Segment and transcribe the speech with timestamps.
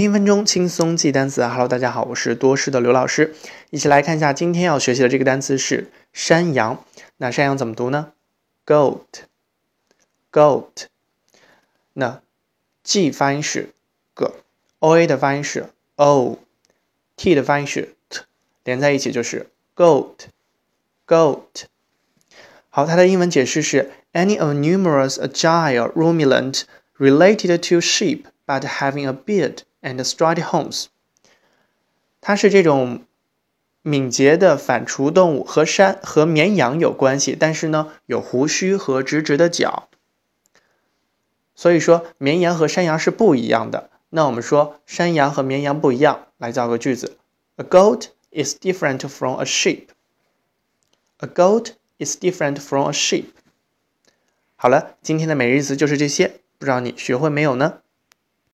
[0.00, 1.44] 一分钟轻松记单词。
[1.44, 3.34] Hello，大家好，我是多师的刘老师。
[3.70, 6.84] 一起来看一下今天要学习的这个单词是山羊。
[7.16, 8.12] 那山羊怎么读呢
[8.64, 9.26] ？Goat，goat。
[11.94, 12.22] 那
[12.84, 13.70] G 发音是
[14.14, 18.20] g，O A 的发音是 o，T 的发音是 t，
[18.62, 21.64] 连在一起就是 goat，goat。
[22.70, 26.62] 好，它的英文解释是 any of numerous agile ruminant
[26.98, 30.86] related to sheep but having a beard and striped horns。
[32.20, 33.04] 它是这种
[33.82, 39.88] 敏捷的反刍动物，和山和绵羊有关系，但是呢有胡须和直直的角。
[41.54, 43.90] 所以说绵羊和山羊是不一样的。
[44.10, 47.18] 那我们说山羊和绵羊不一样，来造个句子
[47.56, 49.88] ：A goat is different from a sheep.
[51.18, 53.26] A goat is different from a sheep.
[54.56, 57.80] 好了，今天的每日词就是这些，不知道你学会没有呢？